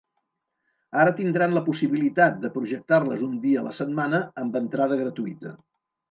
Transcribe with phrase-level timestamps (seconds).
[1.01, 5.53] Ara tindran la possibilitat de projectar-les un dia la setmana, amb entrada gratuïta.